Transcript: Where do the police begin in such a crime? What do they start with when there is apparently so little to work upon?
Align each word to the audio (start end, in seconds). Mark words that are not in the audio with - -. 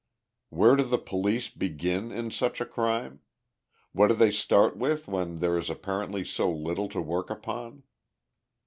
Where 0.49 0.75
do 0.75 0.81
the 0.81 0.97
police 0.97 1.51
begin 1.51 2.11
in 2.11 2.31
such 2.31 2.59
a 2.59 2.65
crime? 2.65 3.19
What 3.91 4.07
do 4.07 4.15
they 4.15 4.31
start 4.31 4.75
with 4.75 5.07
when 5.07 5.37
there 5.37 5.59
is 5.59 5.69
apparently 5.69 6.25
so 6.25 6.51
little 6.51 6.89
to 6.89 6.99
work 7.03 7.29
upon? 7.29 7.83